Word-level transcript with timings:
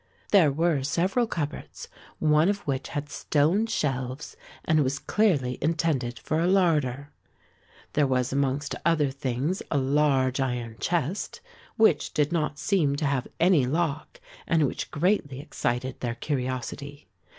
There 0.31 0.51
were 0.51 0.81
several 0.81 1.27
cupboards, 1.27 1.87
one 2.17 2.49
of 2.49 2.61
which 2.61 2.87
had 2.87 3.07
stone 3.07 3.67
shelves 3.67 4.35
and 4.65 4.83
was 4.83 4.97
clearly 4.97 5.59
intended 5.61 6.17
for 6.17 6.39
a 6.39 6.47
larder. 6.47 7.11
There 7.93 8.07
was 8.07 8.33
amongst 8.33 8.73
other 8.83 9.11
things 9.11 9.61
a 9.69 9.77
large 9.77 10.39
iron 10.39 10.77
chest, 10.79 11.39
which 11.77 12.15
did 12.15 12.31
not 12.31 12.57
seem 12.57 12.95
to 12.95 13.05
have 13.05 13.27
any 13.39 13.67
lock 13.67 14.19
and 14.47 14.65
which 14.65 14.89
greatly 14.89 15.39
excited 15.39 15.99
their 15.99 16.15
curiosity. 16.15 17.07